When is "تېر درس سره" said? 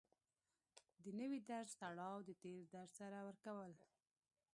2.43-3.17